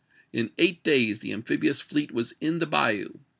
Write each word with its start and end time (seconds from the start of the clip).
In 0.33 0.49
eight 0.57 0.81
days 0.83 1.19
the 1.19 1.31
amphibious 1.31 1.79
fleet 1.79 2.11
was 2.11 2.33
in 2.41 2.57
the 2.57 2.65
bayou. 2.65 3.19